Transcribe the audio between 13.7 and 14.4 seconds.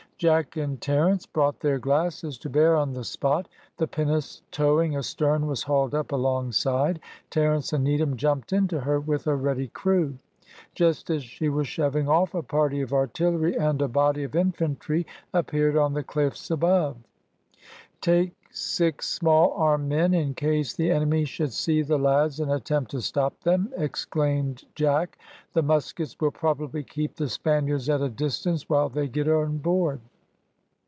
a body of